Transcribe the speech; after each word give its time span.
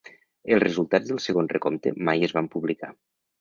Els 0.55 0.61
resultats 0.63 1.11
del 1.11 1.19
segon 1.25 1.49
recompte 1.53 1.93
mai 2.09 2.27
es 2.29 2.35
van 2.39 2.51
publicar. 2.57 2.91